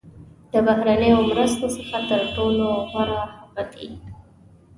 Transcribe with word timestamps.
د 0.51 0.53
بهرنیو 0.65 1.19
مرستو 1.29 1.67
څخه 1.75 1.97
تر 2.09 2.21
ټولو 2.35 2.65
غوره 2.89 3.21
هغه 3.39 3.63
دي. 3.73 3.89